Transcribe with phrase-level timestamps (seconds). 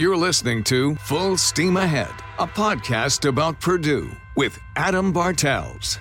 [0.00, 5.98] You're listening to Full Steam Ahead, a podcast about Purdue with Adam Bartels.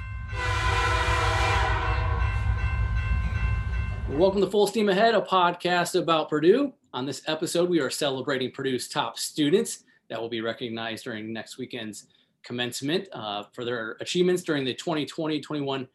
[4.07, 6.71] Welcome to Full Steam Ahead, a podcast about Purdue.
[6.93, 11.57] On this episode, we are celebrating Purdue's top students that will be recognized during next
[11.57, 12.05] weekend's
[12.41, 15.85] commencement uh, for their achievements during the 2020 21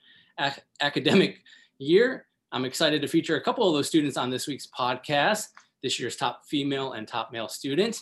[0.40, 1.38] ac- academic
[1.78, 2.26] year.
[2.52, 5.46] I'm excited to feature a couple of those students on this week's podcast
[5.84, 8.00] this year's top female and top male student.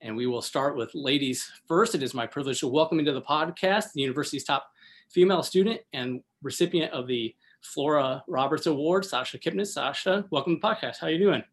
[0.00, 1.94] And we will start with ladies first.
[1.94, 4.70] It is my privilege to welcome into the podcast the university's top
[5.10, 9.66] female student and recipient of the Flora Roberts Award, Sasha Kipnis.
[9.66, 10.96] Sasha, welcome to the podcast.
[10.98, 11.44] How are you doing?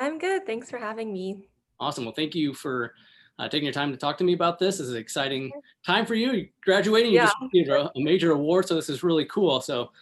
[0.00, 0.44] I'm good.
[0.46, 1.46] Thanks for having me.
[1.78, 2.04] Awesome.
[2.04, 2.92] Well, thank you for
[3.38, 4.78] uh, taking your time to talk to me about this.
[4.78, 5.52] This is an exciting
[5.86, 6.32] time for you.
[6.32, 7.26] You're graduating, you Yeah.
[7.26, 9.60] just received a, a major award, so this is really cool.
[9.60, 9.92] So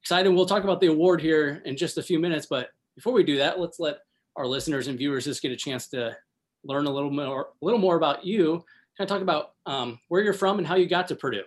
[0.00, 0.30] excited.
[0.30, 3.36] We'll talk about the award here in just a few minutes, but before we do
[3.36, 3.98] that, let's let
[4.36, 6.16] our listeners and viewers just get a chance to
[6.64, 8.64] learn a little more, a little more about you.
[8.98, 11.44] Kind of talk about um, where you're from and how you got to Purdue.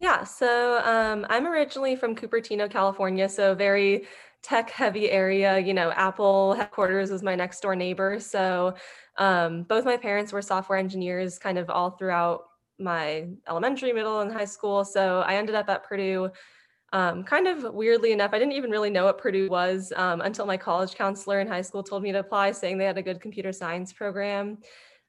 [0.00, 4.06] Yeah, so um, I'm originally from Cupertino, California, so very
[4.42, 5.58] tech heavy area.
[5.58, 8.18] You know, Apple headquarters was my next door neighbor.
[8.18, 8.74] So
[9.18, 12.44] um, both my parents were software engineers kind of all throughout
[12.78, 14.84] my elementary, middle, and high school.
[14.84, 16.30] So I ended up at Purdue.
[16.92, 20.44] Um, kind of weirdly enough, I didn't even really know what Purdue was um, until
[20.44, 23.20] my college counselor in high school told me to apply, saying they had a good
[23.20, 24.58] computer science program.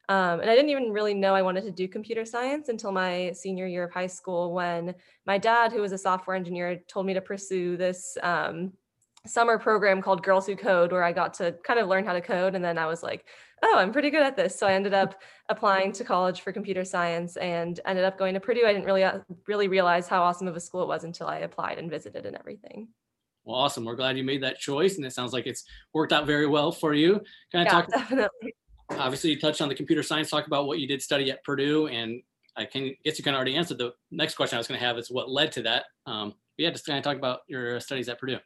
[0.10, 3.32] Um, and I didn't even really know I wanted to do computer science until my
[3.32, 4.94] senior year of high school when
[5.26, 8.74] my dad, who was a software engineer, told me to pursue this um,
[9.26, 12.22] summer program called Girls Who Code, where I got to kind of learn how to
[12.22, 12.56] code.
[12.56, 13.26] And then I was like,
[13.64, 14.58] oh, I'm pretty good at this.
[14.58, 18.40] So I ended up applying to college for computer science and ended up going to
[18.40, 18.66] Purdue.
[18.66, 21.38] I didn't really, uh, really realize how awesome of a school it was until I
[21.40, 22.88] applied and visited and everything.
[23.44, 23.86] Well, awesome.
[23.86, 26.72] We're glad you made that choice, and it sounds like it's worked out very well
[26.72, 27.22] for you.
[27.52, 28.54] Kind of Yeah, talk definitely.
[28.92, 31.88] obviously you touched on the computer science talk about what you did study at purdue
[31.88, 32.22] and
[32.58, 34.86] i can guess you kind of already answered the next question i was going to
[34.86, 37.80] have is what led to that um, but yeah just kind of talk about your
[37.80, 38.38] studies at purdue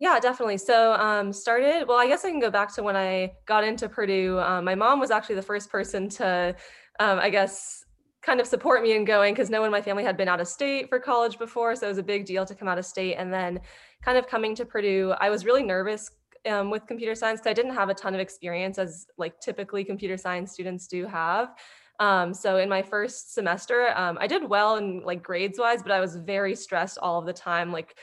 [0.00, 0.56] Yeah, definitely.
[0.56, 3.86] So um, started, well, I guess I can go back to when I got into
[3.86, 4.38] Purdue.
[4.38, 6.56] Um, my mom was actually the first person to,
[6.98, 7.84] um, I guess,
[8.22, 10.40] kind of support me in going because no one in my family had been out
[10.40, 11.76] of state for college before.
[11.76, 13.16] So it was a big deal to come out of state.
[13.16, 13.60] And then
[14.02, 16.10] kind of coming to Purdue, I was really nervous
[16.48, 19.84] um, with computer science because I didn't have a ton of experience as like typically
[19.84, 21.50] computer science students do have.
[21.98, 25.92] Um, so in my first semester, um, I did well in like grades wise, but
[25.92, 27.70] I was very stressed all of the time.
[27.70, 27.96] Like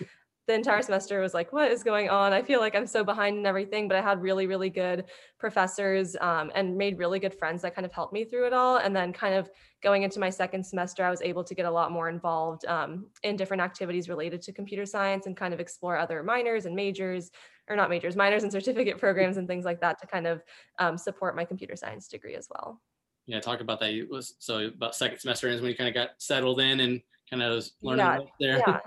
[0.47, 2.31] the entire semester was like, what is going on?
[2.31, 5.03] I feel like I'm so behind in everything, but I had really, really good
[5.37, 8.77] professors um, and made really good friends that kind of helped me through it all.
[8.77, 9.49] And then kind of
[9.83, 13.07] going into my second semester, I was able to get a lot more involved um,
[13.23, 17.29] in different activities related to computer science and kind of explore other minors and majors,
[17.67, 20.41] or not majors, minors and certificate programs and things like that to kind of
[20.79, 22.81] um, support my computer science degree as well.
[23.25, 25.93] yeah talk about that it was so about second semester is when you kind of
[25.93, 28.79] got settled in and kind of was learning Yeah, there Yeah.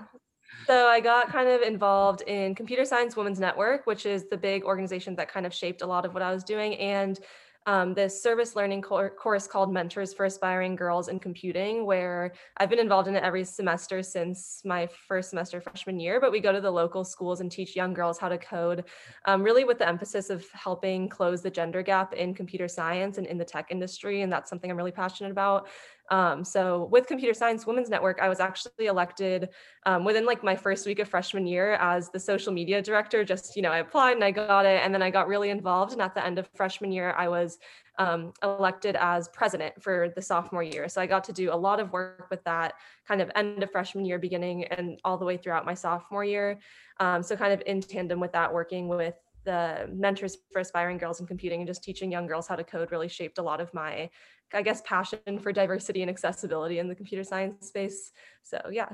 [0.67, 4.63] So I got kind of involved in Computer Science Women's Network, which is the big
[4.63, 7.19] organization that kind of shaped a lot of what I was doing, and
[7.67, 12.71] um, this service learning cour- course called Mentors for Aspiring Girls in Computing, where I've
[12.71, 16.19] been involved in it every semester since my first semester freshman year.
[16.19, 18.85] But we go to the local schools and teach young girls how to code,
[19.25, 23.27] um, really with the emphasis of helping close the gender gap in computer science and
[23.27, 24.23] in the tech industry.
[24.23, 25.67] And that's something I'm really passionate about.
[26.11, 29.49] Um, so with Computer Science Women's Network, I was actually elected
[29.85, 33.23] um, within like my first week of freshman year as the social media director.
[33.23, 35.93] Just you know, I applied and I got it, and then I got really involved.
[35.93, 37.57] And at the end of freshman year, I was
[37.97, 40.89] um, elected as president for the sophomore year.
[40.89, 42.73] So I got to do a lot of work with that
[43.07, 46.59] kind of end of freshman year, beginning and all the way throughout my sophomore year.
[46.99, 51.19] Um, so kind of in tandem with that, working with the mentors for aspiring girls
[51.19, 53.73] in computing and just teaching young girls how to code really shaped a lot of
[53.73, 54.09] my
[54.53, 58.11] i guess passion for diversity and accessibility in the computer science space.
[58.43, 58.89] So yeah.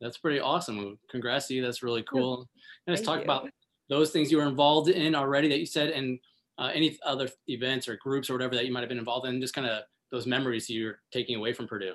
[0.00, 0.98] That's pretty awesome.
[1.10, 1.62] Congrats to you.
[1.62, 2.48] That's really cool.
[2.86, 3.24] And let's talk you.
[3.24, 3.48] about
[3.88, 6.18] those things you were involved in already that you said and
[6.58, 9.40] uh, any other events or groups or whatever that you might have been involved in
[9.40, 11.94] just kind of those memories you're taking away from purdue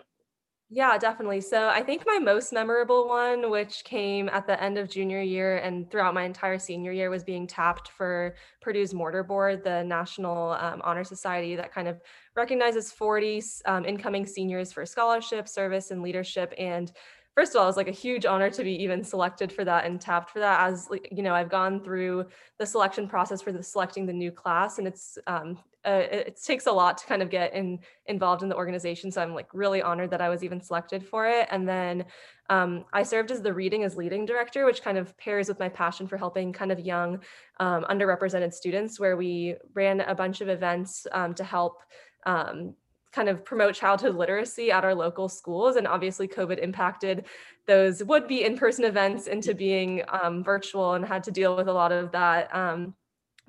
[0.71, 1.41] Yeah, definitely.
[1.41, 5.57] So I think my most memorable one, which came at the end of junior year
[5.57, 10.51] and throughout my entire senior year, was being tapped for Purdue's Mortar Board, the National
[10.51, 11.99] um, Honor Society that kind of
[12.35, 16.53] recognizes 40 um, incoming seniors for scholarship, service, and leadership.
[16.59, 16.91] And
[17.33, 19.99] first of all, it's like a huge honor to be even selected for that and
[19.99, 20.67] tapped for that.
[20.69, 22.25] As you know, I've gone through
[22.59, 26.67] the selection process for the selecting the new class, and it's um, uh, it takes
[26.67, 29.11] a lot to kind of get in involved in the organization.
[29.11, 31.47] So I'm like really honored that I was even selected for it.
[31.51, 32.05] And then
[32.49, 35.69] um, I served as the reading as leading director, which kind of pairs with my
[35.69, 37.19] passion for helping kind of young
[37.59, 41.83] um, underrepresented students, where we ran a bunch of events um, to help
[42.25, 42.75] um,
[43.11, 45.75] kind of promote childhood literacy at our local schools.
[45.77, 47.25] And obviously, COVID impacted
[47.67, 51.67] those would be in person events into being um, virtual and had to deal with
[51.67, 52.95] a lot of that um,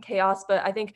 [0.03, 0.45] chaos.
[0.47, 0.95] But I think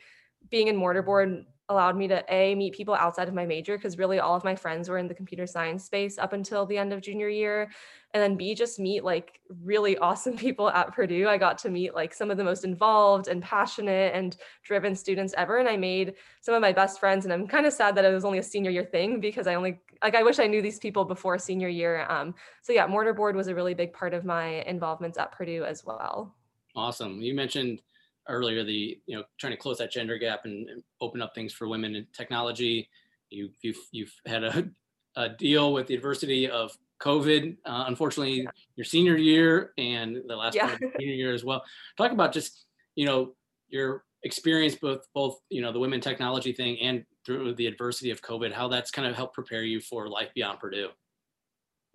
[0.49, 4.19] being in mortarboard allowed me to a meet people outside of my major because really
[4.19, 7.01] all of my friends were in the computer science space up until the end of
[7.01, 7.71] junior year.
[8.13, 11.27] And then b just meet like really awesome people at purdue.
[11.27, 15.33] I got to meet like some of the most involved and passionate and driven students
[15.37, 15.57] ever.
[15.57, 18.13] And i made some of my best friends and i'm kind of sad that it
[18.13, 20.79] was only a senior year thing because i only like i wish i knew these
[20.79, 22.05] people before senior year.
[22.09, 25.83] Um, so yeah mortarboard was a really big part of my involvements at purdue as
[25.83, 26.35] well.
[26.75, 27.21] Awesome.
[27.21, 27.81] You mentioned
[28.27, 31.53] earlier the you know trying to close that gender gap and, and open up things
[31.53, 32.89] for women in technology
[33.29, 34.67] you, you've you've had a,
[35.15, 38.49] a deal with the adversity of covid uh, unfortunately yeah.
[38.75, 40.75] your senior year and the last yeah.
[40.99, 41.63] senior year as well
[41.97, 43.33] talk about just you know
[43.69, 48.21] your experience both both you know the women technology thing and through the adversity of
[48.21, 50.89] covid how that's kind of helped prepare you for life beyond purdue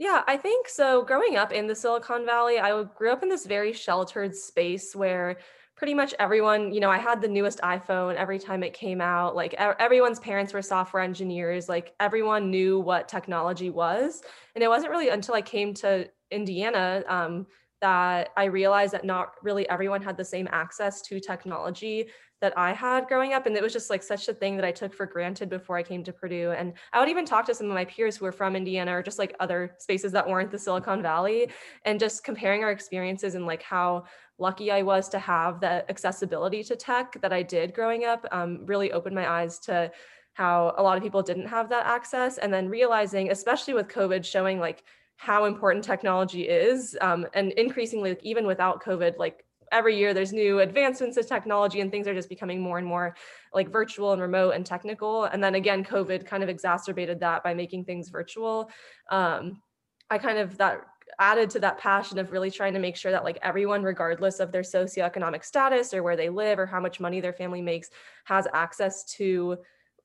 [0.01, 1.05] yeah, I think so.
[1.05, 5.37] Growing up in the Silicon Valley, I grew up in this very sheltered space where
[5.81, 9.35] pretty much everyone, you know, I had the newest iPhone every time it came out.
[9.35, 11.71] Like everyone's parents were software engineers.
[11.71, 14.21] Like everyone knew what technology was.
[14.55, 17.47] And it wasn't really until I came to Indiana um,
[17.81, 22.09] that I realized that not really everyone had the same access to technology
[22.41, 23.47] that I had growing up.
[23.47, 25.83] And it was just like such a thing that I took for granted before I
[25.83, 26.53] came to Purdue.
[26.53, 29.03] And I would even talk to some of my peers who were from Indiana or
[29.03, 31.51] just like other spaces that weren't the Silicon Valley
[31.85, 34.05] and just comparing our experiences and like how
[34.39, 38.65] lucky I was to have that accessibility to tech that I did growing up um,
[38.65, 39.93] really opened my eyes to
[40.33, 42.39] how a lot of people didn't have that access.
[42.39, 44.83] And then realizing, especially with COVID, showing like
[45.21, 50.33] how important technology is um, and increasingly like, even without covid like every year there's
[50.33, 53.15] new advancements of technology and things are just becoming more and more
[53.53, 55.25] like virtual and remote and technical.
[55.25, 58.71] And then again covid kind of exacerbated that by making things virtual.
[59.11, 59.63] Um,
[60.09, 60.87] i kind of that
[61.19, 64.53] added to that passion of really trying to make sure that like everyone regardless of
[64.53, 67.91] their socioeconomic status or where they live or how much money their family makes
[68.25, 69.59] has access to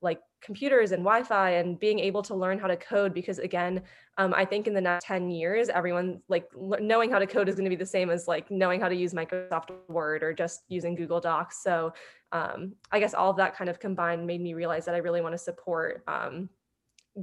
[0.06, 3.82] like computers and wi-fi and being able to learn how to code because again
[4.20, 6.48] um, i think in the next 10 years everyone like
[6.80, 8.96] knowing how to code is going to be the same as like knowing how to
[8.96, 11.64] use microsoft word or just using google docs.
[11.64, 11.92] So
[12.32, 15.22] um, i guess all of that kind of combined made me realize that i really
[15.22, 16.48] want to support um,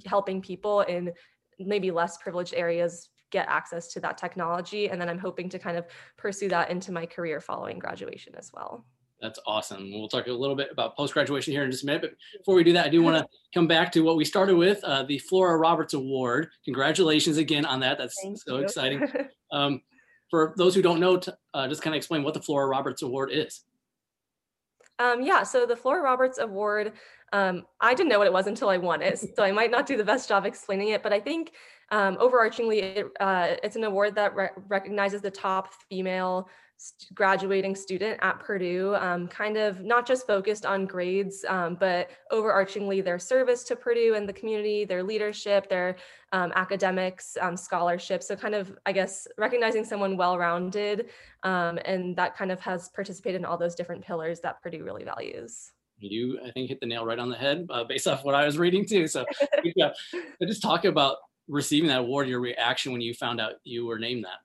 [0.04, 1.12] helping people in
[1.60, 4.90] maybe less privileged areas get access to that technology.
[4.90, 5.86] And then i'm hoping to kind of
[6.18, 8.84] pursue that into my career following graduation as well
[9.22, 9.90] that's awesome.
[9.92, 12.02] We'll talk a little bit about post graduation here in just a minute.
[12.02, 14.56] But before we do that, I do want to come back to what we started
[14.56, 16.48] with uh, the Flora Roberts Award.
[16.64, 17.98] Congratulations again on that.
[17.98, 18.64] That's Thank so you.
[18.64, 19.08] exciting.
[19.52, 19.82] Um,
[20.30, 21.20] for those who don't know,
[21.52, 23.64] uh, just kind of explain what the Flora Roberts Award is.
[24.98, 26.94] Um, yeah, so the Flora Roberts Award,
[27.34, 29.84] um, I didn't know what it was until I won it, so I might not
[29.84, 31.52] do the best job explaining it, but I think
[31.90, 36.48] um, overarchingly, it, uh, it's an award that re- recognizes the top female
[37.14, 43.04] graduating student at Purdue, um, kind of not just focused on grades, um, but overarchingly
[43.04, 45.96] their service to Purdue and the community, their leadership, their
[46.32, 48.22] um, academics, um, scholarship.
[48.22, 51.10] So, kind of, I guess, recognizing someone well rounded
[51.42, 55.04] um, and that kind of has participated in all those different pillars that Purdue really
[55.04, 55.72] values.
[55.98, 58.44] You, I think, hit the nail right on the head uh, based off what I
[58.44, 59.06] was reading too.
[59.06, 59.24] So,
[59.76, 59.92] yeah,
[60.44, 64.24] just talk about receiving that award, your reaction when you found out you were named
[64.24, 64.38] that.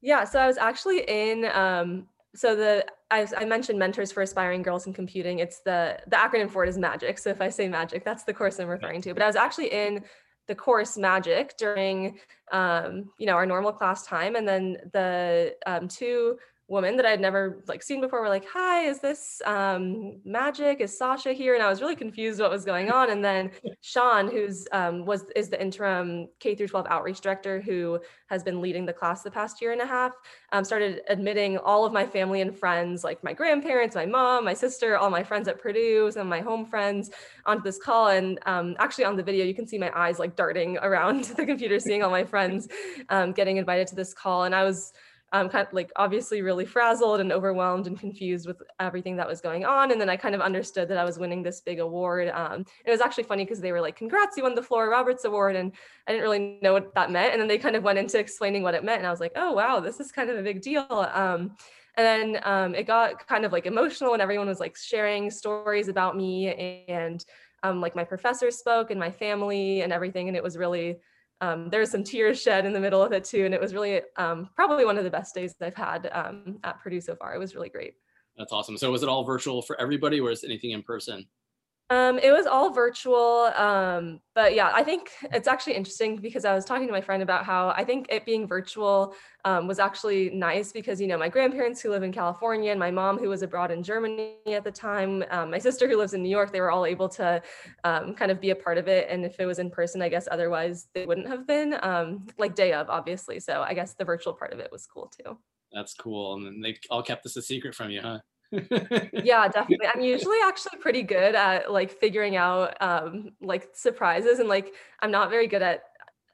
[0.00, 4.62] Yeah, so I was actually in um so the I, I, mentioned mentors for aspiring
[4.62, 5.40] girls in computing.
[5.40, 7.18] It's the the acronym for it is magic.
[7.18, 9.14] So if I say magic, that's the course I'm referring to.
[9.14, 10.04] But I was actually in
[10.46, 12.18] the course magic during
[12.52, 16.38] um, you know our normal class time, and then the um, two
[16.70, 20.80] woman that I had never like seen before were like, "Hi, is this um, Magic?
[20.80, 23.10] Is Sasha here?" And I was really confused what was going on.
[23.10, 23.50] And then
[23.80, 27.98] Sean, who's um, was is the interim K through 12 outreach director who
[28.28, 30.12] has been leading the class the past year and a half,
[30.52, 34.54] um, started admitting all of my family and friends, like my grandparents, my mom, my
[34.54, 37.10] sister, all my friends at Purdue, some of my home friends,
[37.46, 38.08] onto this call.
[38.08, 41.44] And um, actually, on the video, you can see my eyes like darting around the
[41.44, 42.68] computer, seeing all my friends
[43.08, 44.44] um, getting invited to this call.
[44.44, 44.92] And I was
[45.32, 49.40] um, kind of like obviously really frazzled and overwhelmed and confused with everything that was
[49.40, 49.92] going on.
[49.92, 52.28] And then I kind of understood that I was winning this big award.
[52.30, 55.24] Um, it was actually funny because they were like, "Congrats, you won the Flora Roberts
[55.24, 55.72] Award," and
[56.06, 57.32] I didn't really know what that meant.
[57.32, 59.32] And then they kind of went into explaining what it meant, and I was like,
[59.36, 61.56] "Oh wow, this is kind of a big deal." Um,
[61.96, 65.88] and then um, it got kind of like emotional, and everyone was like sharing stories
[65.88, 67.24] about me, and
[67.62, 70.98] um, like my professor spoke, and my family, and everything, and it was really
[71.40, 73.44] um, there was some tears shed in the middle of it too.
[73.44, 76.80] And it was really um, probably one of the best days I've had um, at
[76.80, 77.34] Purdue so far.
[77.34, 77.94] It was really great.
[78.36, 78.76] That's awesome.
[78.76, 81.26] So was it all virtual for everybody or is anything in person?
[81.90, 83.50] Um, it was all virtual.
[83.56, 87.20] Um, but yeah, I think it's actually interesting because I was talking to my friend
[87.20, 89.12] about how I think it being virtual
[89.44, 92.92] um, was actually nice because, you know, my grandparents who live in California and my
[92.92, 96.22] mom who was abroad in Germany at the time, um, my sister who lives in
[96.22, 97.42] New York, they were all able to
[97.82, 99.08] um, kind of be a part of it.
[99.10, 102.54] And if it was in person, I guess otherwise they wouldn't have been um, like
[102.54, 103.40] day of, obviously.
[103.40, 105.36] So I guess the virtual part of it was cool too.
[105.72, 106.34] That's cool.
[106.34, 108.20] And they all kept this a secret from you, huh?
[109.12, 109.86] yeah, definitely.
[109.92, 115.10] I'm usually actually pretty good at like figuring out um like surprises and like I'm
[115.10, 115.84] not very good at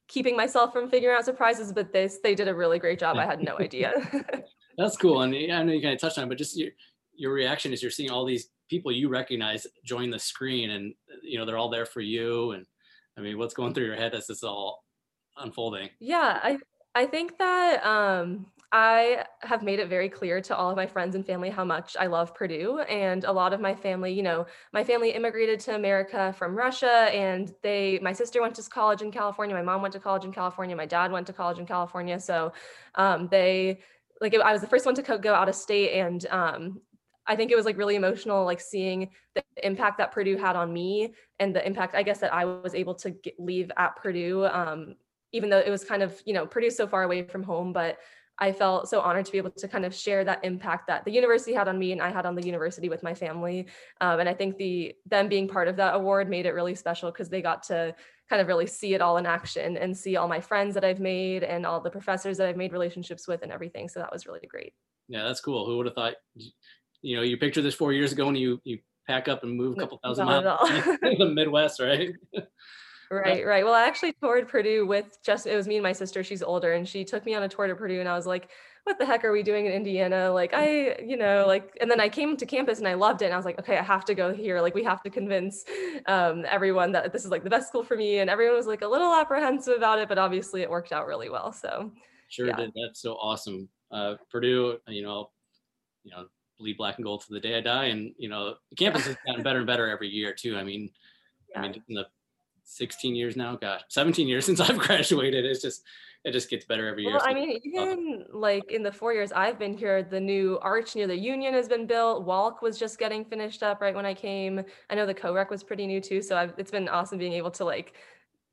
[0.08, 3.16] keeping myself from figuring out surprises, but this they did a really great job.
[3.16, 3.92] I had no idea.
[4.78, 5.22] That's cool.
[5.22, 6.70] And I know you kind of touched on it, but just your
[7.14, 11.38] your reaction is you're seeing all these people you recognize join the screen and you
[11.38, 12.52] know they're all there for you.
[12.52, 12.66] And
[13.18, 14.84] I mean, what's going through your head as this all
[15.36, 15.90] unfolding?
[16.00, 16.58] Yeah, I
[16.94, 21.14] I think that um I have made it very clear to all of my friends
[21.14, 22.80] and family how much I love Purdue.
[22.80, 27.08] And a lot of my family, you know, my family immigrated to America from Russia
[27.12, 29.54] and they, my sister went to college in California.
[29.54, 30.74] My mom went to college in California.
[30.74, 32.18] My dad went to college in California.
[32.18, 32.52] So
[32.96, 33.80] um, they,
[34.20, 35.92] like, I was the first one to go out of state.
[35.92, 36.80] And um,
[37.26, 40.72] I think it was like really emotional, like seeing the impact that Purdue had on
[40.72, 44.44] me and the impact, I guess, that I was able to get, leave at Purdue.
[44.46, 44.96] Um,
[45.32, 47.98] even though it was kind of, you know, Purdue so far away from home, but
[48.38, 51.10] I felt so honored to be able to kind of share that impact that the
[51.10, 53.66] university had on me and I had on the university with my family.
[54.00, 57.10] Um, and I think the them being part of that award made it really special
[57.10, 57.94] because they got to
[58.28, 61.00] kind of really see it all in action and see all my friends that I've
[61.00, 63.88] made and all the professors that I've made relationships with and everything.
[63.88, 64.74] So that was really great.
[65.08, 65.64] Yeah, that's cool.
[65.64, 66.14] Who would have thought?
[67.02, 69.76] You know, you pictured this four years ago and you you pack up and move
[69.76, 72.10] a couple thousand miles in the Midwest, right?
[73.10, 73.64] Right, right.
[73.64, 76.24] Well, I actually toured Purdue with just it was me and my sister.
[76.24, 78.50] She's older, and she took me on a tour to Purdue, and I was like,
[78.82, 82.00] "What the heck are we doing in Indiana?" Like, I, you know, like, and then
[82.00, 84.04] I came to campus and I loved it, and I was like, "Okay, I have
[84.06, 84.60] to go here.
[84.60, 85.64] Like, we have to convince
[86.06, 88.82] um, everyone that this is like the best school for me." And everyone was like
[88.82, 91.52] a little apprehensive about it, but obviously it worked out really well.
[91.52, 91.92] So,
[92.28, 92.56] sure yeah.
[92.56, 92.72] did.
[92.74, 93.68] That's so awesome.
[93.92, 95.30] Uh, Purdue, you know,
[96.02, 96.26] you know,
[96.58, 99.16] bleed black and gold to the day I die, and you know, the campus has
[99.24, 100.56] gotten better and better every year too.
[100.56, 100.90] I mean,
[101.50, 101.60] yeah.
[101.60, 102.06] I mean, in the
[102.66, 103.56] 16 years now?
[103.56, 105.44] Gosh 17 years since i've graduated.
[105.44, 105.82] It's just
[106.24, 107.12] it just gets better every year.
[107.12, 110.96] Well, i mean even like in the four years i've been here the new arch
[110.96, 112.24] near the union has been built.
[112.24, 114.62] Walk was just getting finished up right when i came.
[114.90, 117.50] I know the co-rec was pretty new too so I've, it's been awesome being able
[117.52, 117.94] to like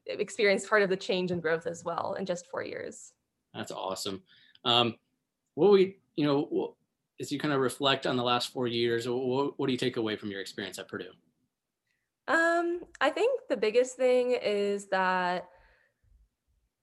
[0.05, 3.13] experience part of the change and growth as well in just four years.
[3.53, 4.21] That's awesome.
[4.63, 4.95] Um
[5.55, 6.75] what we you know
[7.19, 9.97] as you kind of reflect on the last four years what, what do you take
[9.97, 11.11] away from your experience at purdue
[12.63, 15.47] um, I think the biggest thing is that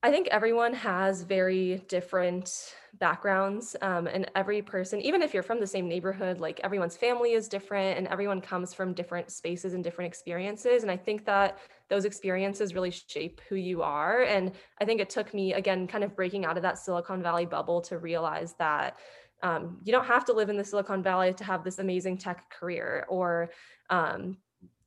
[0.03, 5.59] I think everyone has very different backgrounds, um, and every person, even if you're from
[5.59, 9.83] the same neighborhood, like everyone's family is different, and everyone comes from different spaces and
[9.83, 10.81] different experiences.
[10.81, 14.23] And I think that those experiences really shape who you are.
[14.23, 17.45] And I think it took me, again, kind of breaking out of that Silicon Valley
[17.45, 18.97] bubble to realize that
[19.43, 22.49] um, you don't have to live in the Silicon Valley to have this amazing tech
[22.49, 23.51] career or
[23.91, 24.37] um,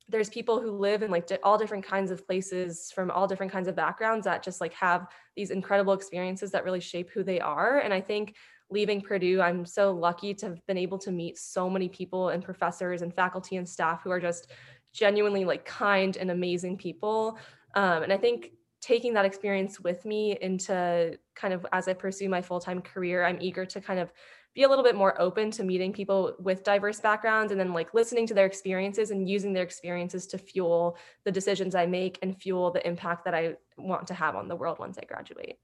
[0.07, 3.67] there's people who live in like all different kinds of places from all different kinds
[3.67, 7.79] of backgrounds that just like have these incredible experiences that really shape who they are
[7.79, 8.35] and i think
[8.69, 12.43] leaving purdue i'm so lucky to have been able to meet so many people and
[12.43, 14.51] professors and faculty and staff who are just
[14.93, 17.37] genuinely like kind and amazing people
[17.75, 22.29] um, and i think taking that experience with me into kind of as i pursue
[22.29, 24.11] my full-time career i'm eager to kind of
[24.55, 27.93] be a little bit more open to meeting people with diverse backgrounds and then like
[27.93, 32.35] listening to their experiences and using their experiences to fuel the decisions I make and
[32.41, 35.59] fuel the impact that I want to have on the world once I graduate.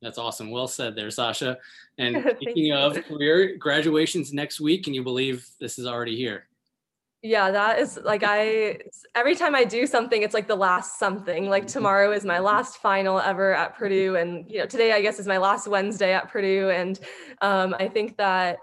[0.00, 0.52] That's awesome.
[0.52, 1.58] Well said there, Sasha.
[1.98, 4.84] And speaking of career, graduations next week.
[4.84, 6.46] Can you believe this is already here?
[7.22, 8.78] Yeah, that is like I
[9.14, 11.48] every time I do something, it's like the last something.
[11.48, 11.72] Like mm-hmm.
[11.72, 15.26] tomorrow is my last final ever at Purdue, and you know today I guess is
[15.26, 16.98] my last Wednesday at Purdue, and
[17.40, 18.58] um, I think that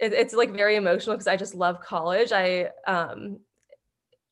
[0.00, 2.32] it, it's like very emotional because I just love college.
[2.32, 3.38] I um,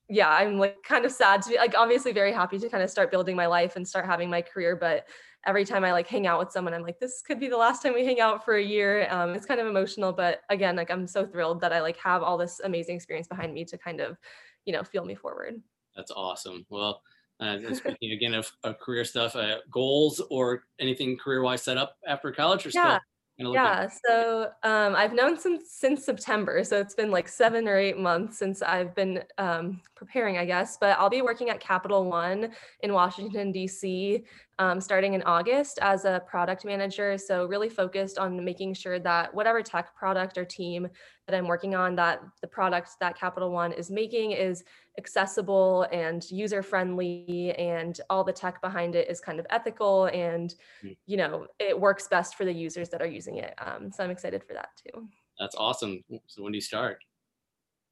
[0.08, 2.90] yeah, I'm like kind of sad to be like obviously very happy to kind of
[2.90, 5.06] start building my life and start having my career, but
[5.46, 7.82] every time I like hang out with someone, I'm like, this could be the last
[7.82, 9.06] time we hang out for a year.
[9.10, 12.22] Um, it's kind of emotional, but again, like I'm so thrilled that I like have
[12.22, 14.16] all this amazing experience behind me to kind of,
[14.64, 15.60] you know, feel me forward.
[15.96, 16.66] That's awesome.
[16.70, 17.02] Well,
[17.40, 21.96] uh, speaking again of, of career stuff, uh, goals or anything career wise set up
[22.06, 22.98] after college or yeah.
[23.36, 27.98] Yeah, so um, I've known since since September, so it's been like seven or eight
[27.98, 30.76] months since I've been um, preparing, I guess.
[30.76, 34.22] But I'll be working at Capital One in Washington D.C.
[34.60, 37.18] Um, starting in August as a product manager.
[37.18, 40.86] So really focused on making sure that whatever tech product or team
[41.26, 44.64] that I'm working on, that the product that Capital One is making is
[44.98, 50.54] accessible and user friendly and all the tech behind it is kind of ethical and
[50.84, 50.96] mm.
[51.06, 54.10] you know it works best for the users that are using it um, so i'm
[54.10, 56.98] excited for that too that's awesome so when do you start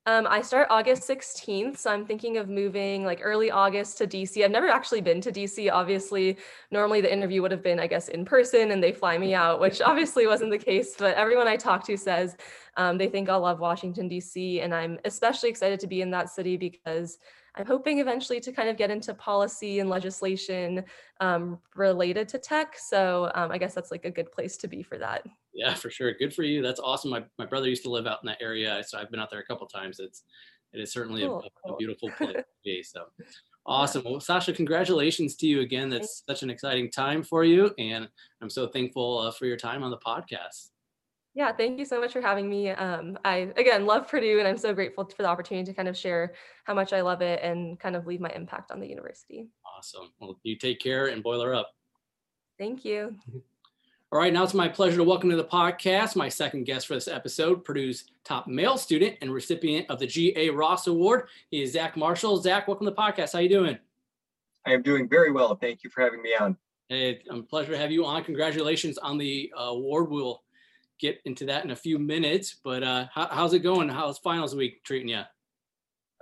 [0.05, 4.45] um, I start August 16th, so I'm thinking of moving like early August to DC.
[4.45, 5.71] I've never actually been to DC.
[5.71, 6.39] Obviously,
[6.73, 9.61] normally the interview would have been, I guess, in person and they fly me out,
[9.61, 10.97] which obviously wasn't the case.
[10.99, 12.37] But everyone I talk to says
[12.77, 14.63] um, they think I'll love Washington, DC.
[14.63, 17.19] And I'm especially excited to be in that city because
[17.55, 20.85] I'm hoping eventually to kind of get into policy and legislation
[21.21, 22.79] um, related to tech.
[22.79, 25.27] So um, I guess that's like a good place to be for that.
[25.53, 26.15] Yeah, for sure.
[26.15, 26.63] Good for you.
[26.63, 27.11] That's awesome.
[27.11, 29.41] My, my brother used to live out in that area, so I've been out there
[29.41, 30.01] a couple times.
[30.01, 30.23] It's
[30.73, 32.83] it is certainly cool, a, a, beautiful place to be.
[32.83, 33.05] So
[33.67, 34.05] awesome.
[34.05, 35.91] Well, Sasha, congratulations to you again.
[35.91, 38.09] That's such an exciting time for you, and
[38.41, 40.71] I'm so thankful uh, for your time on the podcast.
[41.35, 42.71] Yeah, thank you so much for having me.
[42.71, 45.97] Um, I again love Purdue, and I'm so grateful for the opportunity to kind of
[45.97, 46.35] share
[46.65, 49.49] how much I love it and kind of leave my impact on the university.
[49.77, 50.13] Awesome.
[50.21, 51.71] Well, you take care and boiler up.
[52.59, 53.17] Thank you.
[54.13, 56.93] All right, now it's my pleasure to welcome to the podcast my second guest for
[56.93, 60.51] this episode, Purdue's top male student and recipient of the G.A.
[60.51, 61.29] Ross Award.
[61.51, 62.37] He is Zach Marshall.
[62.37, 63.33] Zach, welcome to the podcast.
[63.33, 63.79] How you doing?
[64.67, 65.57] I am doing very well.
[65.57, 66.59] Thank you for having me on.
[66.91, 68.23] Hey, I'm a pleasure to have you on.
[68.23, 70.11] Congratulations on the uh, award.
[70.11, 70.43] We'll
[71.03, 72.57] get into that in a few minutes.
[72.65, 73.89] But uh, how, how's it going?
[73.89, 75.23] How's finals week treating you?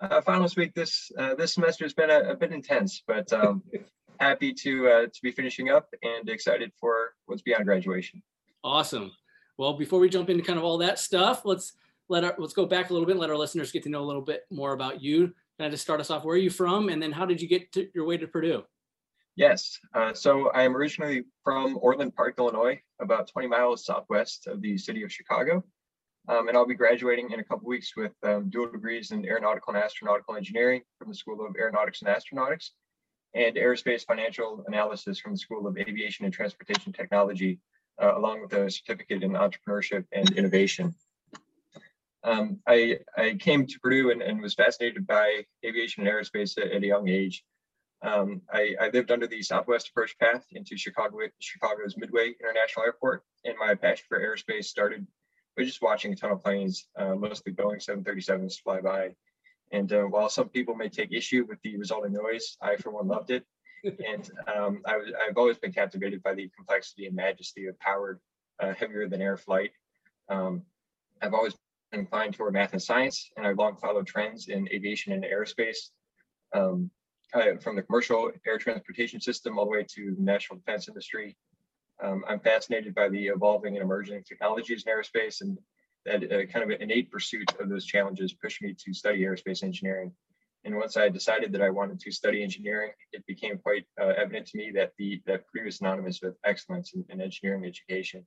[0.00, 3.62] Uh, finals week this uh, this semester has been a, a bit intense, but um,
[4.18, 8.22] happy to uh, to be finishing up and excited for what's beyond graduation.
[8.64, 9.12] Awesome.
[9.58, 11.74] Well, before we jump into kind of all that stuff, let's
[12.08, 13.18] let our let's go back a little bit.
[13.18, 15.34] Let our listeners get to know a little bit more about you.
[15.58, 16.24] Kind of just start us off.
[16.24, 18.64] Where are you from, and then how did you get to your way to Purdue?
[19.40, 19.78] Yes.
[19.94, 24.76] Uh, so I am originally from Orland Park, Illinois, about 20 miles southwest of the
[24.76, 25.64] city of Chicago.
[26.28, 29.74] Um, and I'll be graduating in a couple weeks with um, dual degrees in aeronautical
[29.74, 32.72] and astronautical engineering from the School of Aeronautics and Astronautics
[33.32, 37.60] and aerospace financial analysis from the School of Aviation and Transportation Technology,
[37.98, 40.94] uh, along with a certificate in entrepreneurship and innovation.
[42.24, 46.70] Um, I, I came to Purdue and, and was fascinated by aviation and aerospace at,
[46.72, 47.42] at a young age.
[48.02, 53.24] Um, I, I, lived under the Southwest Approach Path into Chicago, Chicago's Midway International Airport,
[53.44, 55.06] and my passion for aerospace started
[55.54, 59.10] by just watching a ton of planes, uh, mostly Boeing 737s, fly by.
[59.72, 63.06] And uh, while some people may take issue with the resulting noise, I for one
[63.06, 63.44] loved it.
[63.84, 68.18] and um, I was, I've always been captivated by the complexity and majesty of powered,
[68.60, 69.72] uh, heavier than air flight.
[70.30, 70.62] Um,
[71.20, 71.54] I've always
[71.90, 75.90] been inclined toward math and science, and I've long followed trends in aviation and aerospace.
[76.54, 76.90] Um,
[77.60, 81.36] from the commercial air transportation system all the way to national defense industry.
[82.02, 85.58] Um, I'm fascinated by the evolving and emerging technologies in aerospace and
[86.06, 90.12] that uh, kind of innate pursuit of those challenges pushed me to study aerospace engineering.
[90.64, 94.46] And once I decided that I wanted to study engineering, it became quite uh, evident
[94.48, 98.26] to me that the that is synonymous with excellence in, in engineering education.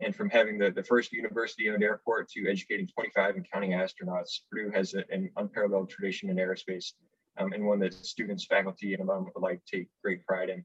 [0.00, 4.70] And from having the, the first university-owned airport to educating 25 and counting astronauts, Purdue
[4.70, 6.92] has a, an unparalleled tradition in aerospace
[7.40, 10.64] um, and one that students, faculty, and alum alike take great pride in.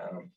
[0.00, 0.30] Um,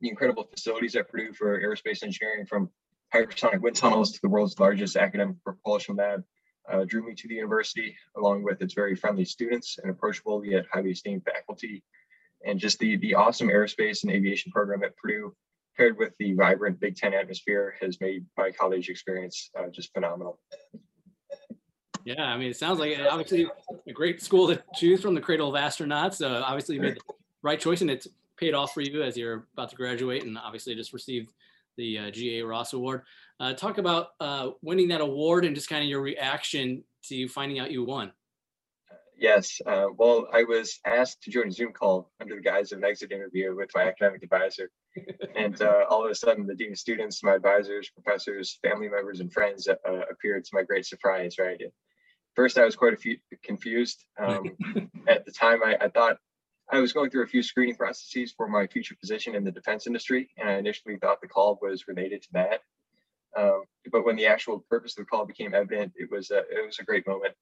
[0.00, 2.70] the incredible facilities at Purdue for aerospace engineering, from
[3.14, 6.22] hypersonic wind tunnels to the world's largest academic propulsion lab,
[6.70, 10.66] uh, drew me to the university, along with its very friendly students and approachable yet
[10.72, 11.82] highly esteemed faculty,
[12.44, 15.34] and just the the awesome aerospace and aviation program at Purdue,
[15.76, 20.40] paired with the vibrant Big Ten atmosphere, has made my college experience uh, just phenomenal.
[22.06, 23.48] Yeah, I mean, it sounds like obviously
[23.88, 26.24] a great school to choose from the Cradle of Astronauts.
[26.24, 29.48] Uh, obviously, you made the right choice, and it's paid off for you as you're
[29.54, 31.32] about to graduate, and obviously just received
[31.76, 33.02] the uh, GA Ross Award.
[33.40, 37.58] Uh, talk about uh, winning that award and just kind of your reaction to finding
[37.58, 38.12] out you won.
[39.18, 42.78] Yes, uh, well, I was asked to join a Zoom call under the guise of
[42.78, 44.70] an exit interview with my academic advisor.
[45.34, 49.18] and uh, all of a sudden, the dean of students, my advisors, professors, family members,
[49.18, 49.74] and friends uh,
[50.08, 51.60] appeared to my great surprise, right?
[52.36, 54.04] First I was quite a few confused.
[54.18, 54.56] Um,
[55.08, 56.18] at the time, I, I, thought
[56.70, 59.86] I was going through a few screening processes for my future position in the defense
[59.86, 62.60] industry, and I initially thought the call was related to that.
[63.36, 66.64] Um, but when the actual purpose of the call became evident, it was a, it
[66.64, 67.34] was a great moment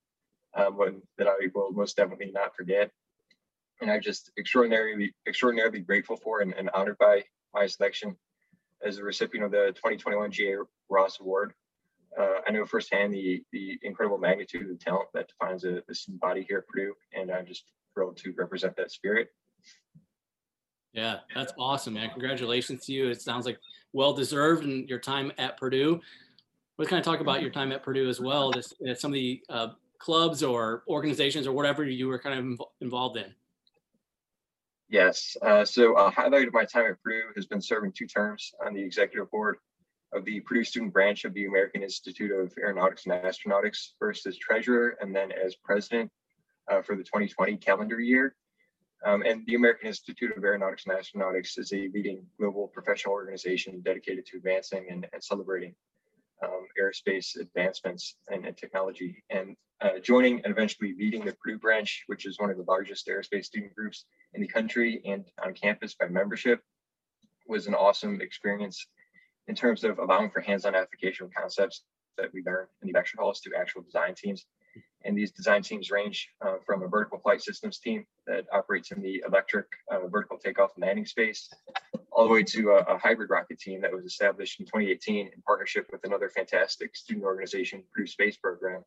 [0.56, 2.90] um, when, that I will most definitely not forget.
[3.80, 8.16] And I'm just extraordinarily extraordinarily grateful for and, and honored by my selection
[8.84, 10.58] as a recipient of the 2021 G.A.
[10.88, 11.54] Ross Award.
[12.18, 16.20] Uh, I know firsthand the the incredible magnitude of talent that defines a, the student
[16.20, 19.28] body here at Purdue, and I'm just thrilled to represent that spirit.
[20.92, 22.10] Yeah, that's awesome, man.
[22.10, 23.08] Congratulations to you.
[23.08, 23.58] It sounds like
[23.92, 26.00] well deserved in your time at Purdue.
[26.78, 28.52] Let's kind of talk about your time at Purdue as well.
[28.52, 32.66] This uh, some of the uh, clubs or organizations or whatever you were kind of
[32.80, 33.34] involved in.
[34.88, 35.36] Yes.
[35.42, 38.74] Uh, so a highlight of my time at Purdue has been serving two terms on
[38.74, 39.56] the executive board
[40.14, 44.36] of the Purdue student branch of the American Institute of Aeronautics and Astronautics, first as
[44.38, 46.10] treasurer and then as president
[46.70, 48.36] uh, for the 2020 calendar year.
[49.04, 53.82] Um, and the American Institute of Aeronautics and Astronautics is a leading global professional organization
[53.82, 55.74] dedicated to advancing and, and celebrating
[56.42, 59.22] um, aerospace advancements and, and technology.
[59.30, 63.06] And uh, joining and eventually leading the Purdue branch, which is one of the largest
[63.08, 66.62] aerospace student groups in the country and on campus by membership,
[67.46, 68.86] was an awesome experience
[69.48, 71.82] in terms of allowing for hands-on application concepts
[72.16, 74.46] that we learn in the lecture halls to actual design teams
[75.04, 79.02] and these design teams range uh, from a vertical flight systems team that operates in
[79.02, 81.50] the electric uh, vertical takeoff and landing space,
[82.10, 85.42] all the way to a, a, hybrid rocket team that was established in 2018 in
[85.46, 88.82] partnership with another fantastic student organization, Purdue Space Program,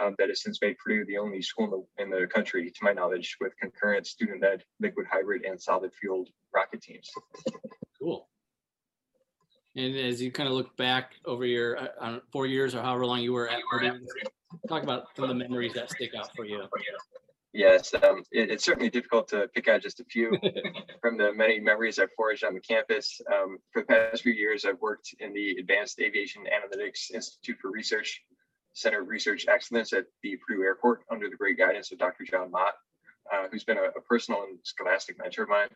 [0.00, 1.64] um, that has since made Purdue the only school
[1.98, 5.92] in the, in the country, to my knowledge, with concurrent student-led liquid hybrid and solid
[6.00, 7.10] fueled rocket teams.
[8.00, 8.29] Cool.
[9.80, 13.20] And as you kind of look back over your uh, four years or however long
[13.20, 14.06] you were at Purdue,
[14.68, 16.64] talk about some of the memories that stick out for you.
[17.54, 20.38] Yes, um, it, it's certainly difficult to pick out just a few
[21.00, 23.22] from the many memories I've forged on the campus.
[23.32, 27.70] Um, for the past few years, I've worked in the Advanced Aviation Analytics Institute for
[27.70, 28.22] Research,
[28.74, 32.24] Center of Research Excellence at the Purdue Airport under the great guidance of Dr.
[32.24, 32.74] John Mott,
[33.32, 35.68] uh, who's been a, a, personal and scholastic mentor of mine.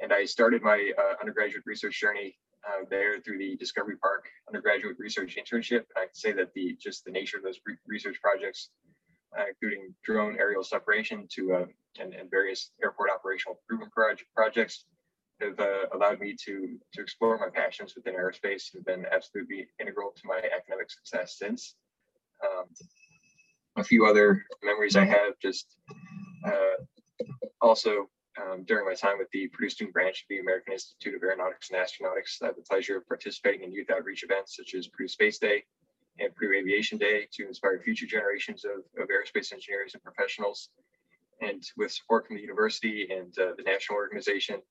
[0.00, 2.36] And I started my uh, undergraduate research journey
[2.68, 5.84] uh, there through the Discovery Park undergraduate research internship.
[5.96, 8.70] I can say that the just the nature of those re- research projects,
[9.38, 11.64] uh, including drone aerial separation to uh,
[12.00, 14.86] and, and, various airport operational improvement project, projects,
[15.40, 18.72] have uh, allowed me to to explore my passions within aerospace.
[18.74, 21.74] Have been absolutely integral to my academic success since.
[22.44, 22.66] Um,
[23.76, 25.76] a few other memories I have just
[26.46, 26.82] uh,
[27.60, 28.08] also
[28.40, 31.70] um, during my time with the Purdue Student Branch of the American Institute of Aeronautics
[31.70, 35.08] and Astronautics, I had the pleasure of participating in youth outreach events such as Purdue
[35.08, 35.64] Space Day
[36.18, 40.70] and Purdue Aviation Day to inspire future generations of, of aerospace engineers and professionals.
[41.40, 44.62] And with support from the university and uh, the national organization,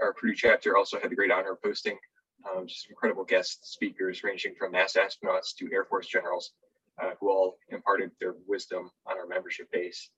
[0.00, 1.98] our Purdue chapter also had the great honor of hosting
[2.50, 6.52] um, just incredible guest speakers ranging from NASA astronauts to Air Force generals
[7.00, 10.10] uh, who all imparted their wisdom on our membership base.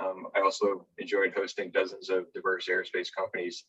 [0.00, 3.64] Um, I also enjoyed hosting dozens of diverse aerospace companies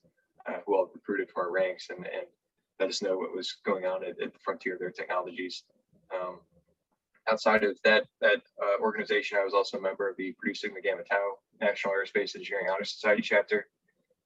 [0.47, 2.27] uh, who all recruited from our ranks and, and
[2.79, 5.63] let us know what was going on at, at the frontier of their technologies.
[6.13, 6.39] Um,
[7.29, 10.81] outside of that that uh, organization, I was also a member of the Purdue Sigma
[10.81, 13.67] Gamma Tau National Aerospace Engineering Honor Society chapter,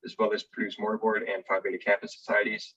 [0.06, 2.76] as well as Purdue's Mortarboard and Phi Beta Kappa societies.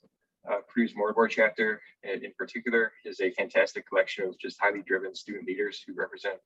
[0.51, 5.47] Uh, Purdue's Mortarboard chapter, in particular, is a fantastic collection of just highly driven student
[5.47, 6.37] leaders who represent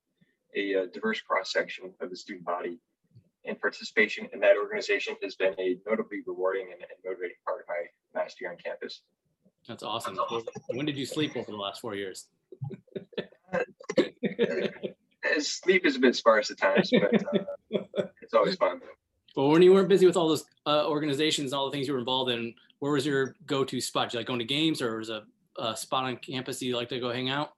[0.55, 2.79] a, uh, diverse cross section of the student body.
[3.45, 7.67] And participation in that organization has been a notably rewarding and, and motivating part of
[7.67, 9.01] my last year on campus.
[9.67, 10.17] That's awesome.
[10.69, 12.27] When did you sleep over the last four years?
[15.39, 18.81] sleep is a bit sparse at times, but uh, it's always fun.
[19.35, 21.99] But when you weren't busy with all those uh, organizations all the things you were
[21.99, 24.09] involved in, where was your go-to spot?
[24.09, 25.23] Do you like going to games, or was a,
[25.57, 27.53] a spot on campus you like to go hang out?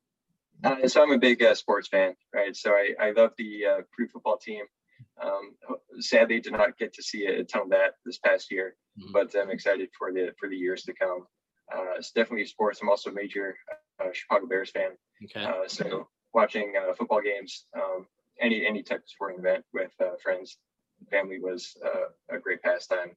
[0.63, 2.55] Uh, so I'm a big uh, sports fan, right?
[2.55, 4.63] So I, I love the uh, Purdue football team.
[5.21, 5.55] Um,
[5.99, 9.11] sadly, did not get to see a ton of that this past year, mm-hmm.
[9.11, 11.25] but I'm excited for the for the years to come.
[11.73, 12.79] Uh, it's definitely sports.
[12.81, 13.55] I'm also a major
[13.99, 14.91] uh, Chicago Bears fan.
[15.23, 15.43] Okay.
[15.43, 18.05] Uh, so watching uh, football games, um,
[18.39, 20.57] any any type of sporting event with uh, friends,
[21.09, 23.11] family was uh, a great pastime.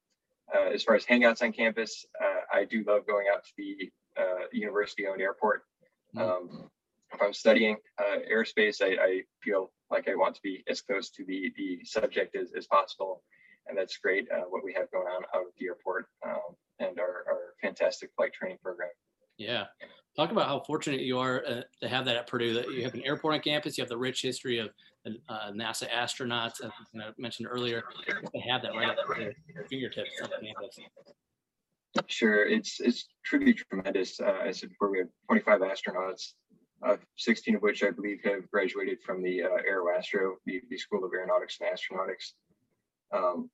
[0.55, 3.91] Uh, as far as hangouts on campus, uh, I do love going out to the
[4.21, 5.63] uh, university-owned airport.
[6.15, 6.31] Mm-hmm.
[6.31, 6.71] Um,
[7.15, 11.11] if I'm studying uh, aerospace, I, I, feel like I want to be as close
[11.11, 13.23] to the the subject as, as possible,
[13.67, 14.29] and that's great.
[14.31, 18.11] Uh, what we have going on out at the airport um, and our, our fantastic
[18.17, 18.91] flight training program.
[19.37, 19.65] Yeah.
[20.17, 22.55] talk about how fortunate you are uh, to have that at Purdue.
[22.55, 24.71] That you have an airport on campus, you have the rich history of
[25.29, 27.83] uh, NASA astronauts, as I mentioned earlier.
[28.09, 29.35] To have that right at their
[29.69, 30.79] fingertips on campus.
[32.09, 34.19] Sure, it's it's truly tremendous.
[34.21, 36.33] Uh, I said before, we have 25 astronauts,
[36.85, 41.05] uh, 16 of which I believe have graduated from the uh, AeroAstro, the, the School
[41.05, 42.33] of Aeronautics and Astronautics.
[43.13, 43.51] Um,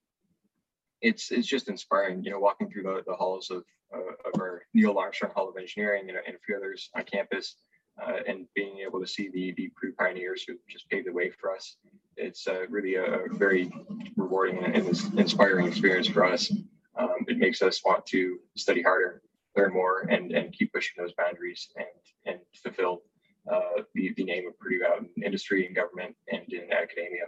[1.00, 3.64] it's it's just inspiring, you know, walking through the, the halls of
[3.94, 7.56] uh, of our Neil Armstrong Hall of Engineering and, and a few others on campus,
[8.02, 11.30] uh, and being able to see the the Purdue pioneers who just paved the way
[11.30, 11.76] for us.
[12.16, 13.72] It's uh, really a, a, very
[14.16, 16.52] rewarding and, and inspiring experience for us
[17.00, 19.22] um, it makes us want to study harder,
[19.56, 21.86] learn more, and and keep pushing those boundaries and
[22.26, 23.02] and fulfill
[23.50, 27.24] uh, the the name of Purdue out in industry and government and in academia.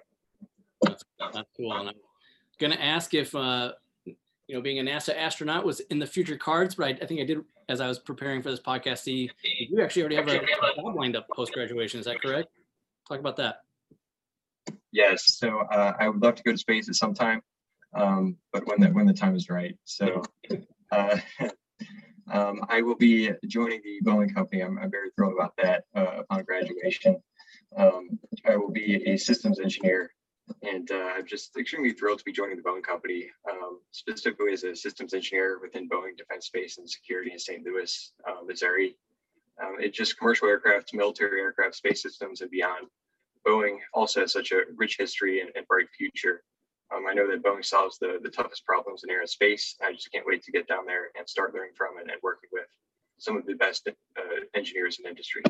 [0.83, 1.73] That's, that's cool.
[1.73, 1.95] And I'm
[2.59, 3.73] gonna ask if uh,
[4.05, 4.15] you
[4.55, 7.25] know being a NASA astronaut was in the future cards, but I, I think I
[7.25, 8.99] did as I was preparing for this podcast.
[8.99, 12.01] See, you actually already have a job lined up post graduation.
[12.01, 12.49] Is that correct?
[13.09, 13.63] Talk about that.
[14.93, 15.37] Yes.
[15.39, 17.43] So uh, I would love to go to space at some time
[17.95, 19.77] um, but when the when the time is right.
[19.85, 20.23] So
[20.91, 21.19] uh,
[22.31, 24.63] um, I will be joining the Boeing company.
[24.63, 27.21] I'm, I'm very thrilled about that uh, upon graduation.
[27.77, 30.11] Um, I will be a systems engineer,
[30.63, 34.65] and uh, I'm just extremely thrilled to be joining the Boeing company, um, specifically as
[34.65, 37.65] a systems engineer within Boeing Defense Space and Security in St.
[37.65, 38.97] Louis, uh, Missouri.
[39.63, 42.87] Um, it's just commercial aircraft, military aircraft, space systems, and beyond.
[43.47, 46.43] Boeing also has such a rich history and, and bright future.
[47.03, 49.75] Um, I know that Boeing solves the, the toughest problems in aerospace.
[49.83, 52.51] I just can't wait to get down there and start learning from it and working
[52.53, 52.67] with
[53.19, 54.23] some of the best uh,
[54.55, 55.43] engineers in industry.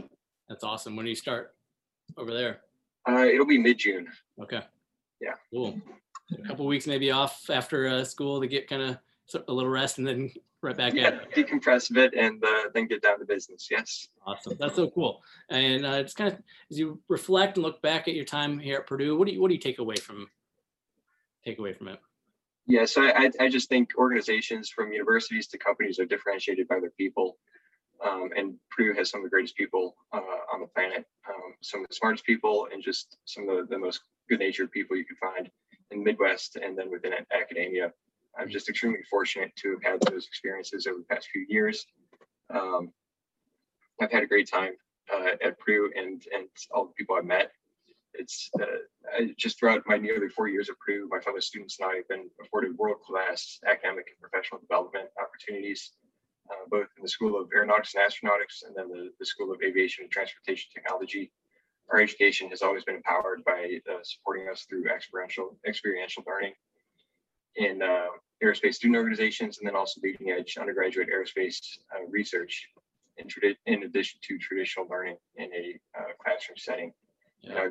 [0.48, 0.96] That's awesome.
[0.96, 1.54] When do you start
[2.16, 2.60] over there?
[3.08, 4.08] Uh, it'll be mid June.
[4.40, 4.60] Okay.
[5.20, 5.34] Yeah.
[5.52, 5.80] Cool.
[6.38, 8.98] A couple weeks maybe off after uh, school to get kind of
[9.48, 10.30] a little rest and then
[10.62, 11.48] right back yeah, at it.
[11.48, 13.68] Decompress a bit and uh, then get down to business.
[13.70, 14.08] Yes.
[14.26, 14.56] Awesome.
[14.58, 15.20] That's so cool.
[15.48, 16.38] And uh, it's kind of
[16.70, 19.40] as you reflect and look back at your time here at Purdue, what do you
[19.40, 20.28] what do you take away from
[21.44, 22.00] take away from it?
[22.66, 26.90] Yeah, so I, I just think organizations from universities to companies are differentiated by their
[26.90, 27.38] people.
[28.04, 30.20] Um, and Purdue has some of the greatest people uh,
[30.52, 33.78] on the planet, um, some of the smartest people, and just some of the, the
[33.78, 35.50] most good natured people you can find
[35.90, 37.92] in the Midwest and then within academia.
[38.38, 41.86] I'm just extremely fortunate to have had those experiences over the past few years.
[42.50, 42.92] Um,
[44.00, 44.72] I've had a great time
[45.12, 47.52] uh, at Purdue and, and all the people I've met
[48.14, 48.64] it's uh,
[49.18, 52.08] I, just throughout my nearly four years of Purdue, my fellow students and I have
[52.08, 55.92] been afforded world-class academic and professional development opportunities,
[56.50, 59.60] uh, both in the School of Aeronautics and Astronautics and then the, the School of
[59.62, 61.32] Aviation and Transportation Technology.
[61.90, 66.54] Our education has always been empowered by uh, supporting us through experiential experiential learning
[67.56, 68.06] in uh,
[68.42, 71.58] aerospace student organizations and then also leading edge undergraduate aerospace
[71.94, 72.68] uh, research
[73.18, 73.28] in,
[73.66, 76.92] in addition to traditional learning in a uh, classroom setting
[77.42, 77.70] you know,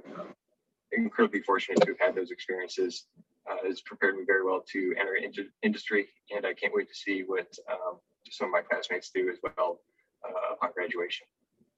[0.92, 3.06] incredibly fortunate to have had those experiences.
[3.50, 5.18] Uh, it's prepared me very well to enter
[5.64, 7.98] industry, and I can't wait to see what um,
[8.30, 9.80] some of my classmates do as well
[10.24, 11.26] uh, upon graduation.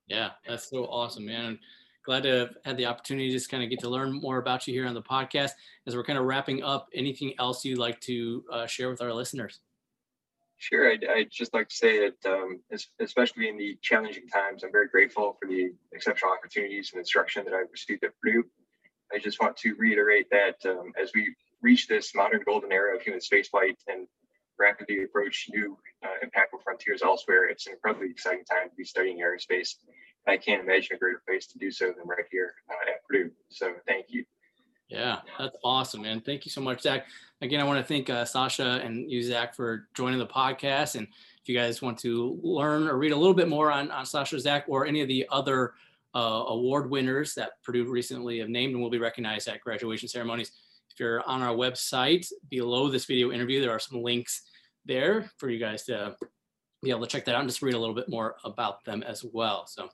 [0.07, 1.57] Yeah, that's so awesome, man.
[2.05, 4.67] Glad to have had the opportunity to just kind of get to learn more about
[4.67, 5.51] you here on the podcast.
[5.87, 9.13] As we're kind of wrapping up, anything else you'd like to uh, share with our
[9.13, 9.61] listeners?
[10.63, 10.89] Sure.
[10.89, 12.61] I'd, I'd, just like to say that, um,
[13.01, 17.53] especially in the challenging times, I'm very grateful for the exceptional opportunities and instruction that
[17.53, 18.45] I've received at Purdue.
[19.13, 23.01] I just want to reiterate that um, as we reach this modern golden era of
[23.01, 24.07] human spaceflight and
[24.57, 29.17] rapidly approach new uh, impactful frontiers elsewhere, it's an incredibly exciting time to be studying
[29.17, 29.75] aerospace.
[30.29, 33.31] I can't imagine a greater place to do so than right here uh, at Purdue.
[33.49, 34.23] So thank you.
[34.87, 36.21] Yeah, that's awesome, man.
[36.21, 37.05] Thank you so much, Zach.
[37.43, 40.95] Again, I want to thank uh, Sasha and you, Zach, for joining the podcast.
[40.95, 41.05] And
[41.41, 44.39] if you guys want to learn or read a little bit more on, on Sasha,
[44.39, 45.73] Zach, or any of the other
[46.15, 50.53] uh, award winners that Purdue recently have named and will be recognized at graduation ceremonies,
[50.89, 54.43] if you're on our website below this video interview, there are some links
[54.85, 56.15] there for you guys to
[56.81, 59.03] be able to check that out and just read a little bit more about them
[59.03, 59.67] as well.
[59.67, 59.89] So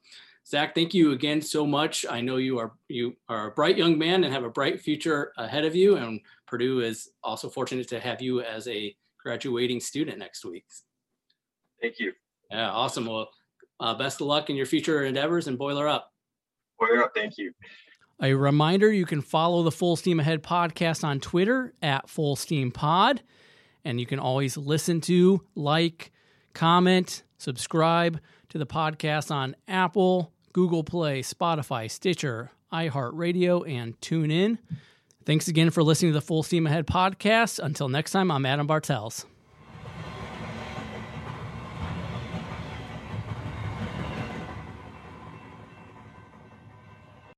[0.47, 2.05] Zach, thank you again so much.
[2.09, 5.31] I know you are you are a bright young man and have a bright future
[5.37, 10.17] ahead of you, and Purdue is also fortunate to have you as a graduating student
[10.17, 10.65] next week.
[11.81, 12.13] Thank you.
[12.49, 13.05] Yeah, awesome.
[13.05, 13.29] Well,
[13.79, 16.11] uh, best of luck in your future endeavors and boiler up.
[16.79, 17.11] Boiler up.
[17.15, 17.53] Thank you.
[18.21, 22.71] A reminder you can follow the Full Steam Ahead podcast on Twitter at Full Steam
[22.71, 23.21] Pod.
[23.85, 26.11] And you can always listen to, like,
[26.53, 28.19] comment, subscribe
[28.49, 34.57] to the podcast on Apple, Google Play, Spotify, Stitcher, iHeartRadio, and TuneIn.
[35.25, 37.59] Thanks again for listening to the Full Steam Ahead podcast.
[37.59, 39.25] Until next time, I'm Adam Bartels.